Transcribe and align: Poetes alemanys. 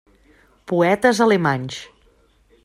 Poetes 0.71 1.21
alemanys. 1.27 1.79